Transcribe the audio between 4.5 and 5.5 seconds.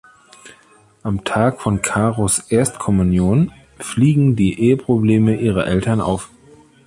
Eheprobleme